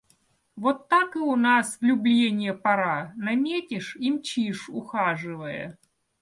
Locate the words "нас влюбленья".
1.35-2.55